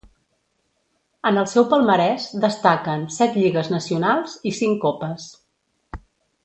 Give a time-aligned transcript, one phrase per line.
[1.31, 5.33] En el seu palmarès destaquen set lligues nacionals i cinc copes.